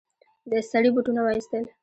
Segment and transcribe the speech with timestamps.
[0.71, 1.63] سړي بوټونه وايستل.